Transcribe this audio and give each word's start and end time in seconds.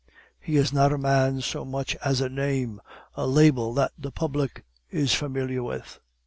He 0.39 0.55
is 0.57 0.73
not 0.73 0.91
a 0.91 0.97
man 0.97 1.41
so 1.41 1.63
much 1.63 1.95
as 1.97 2.21
a 2.21 2.27
name, 2.27 2.81
a 3.13 3.27
label 3.27 3.71
that 3.75 3.91
the 3.99 4.09
public 4.09 4.65
is 4.89 5.13
familiar 5.13 5.61
with. 5.61 5.99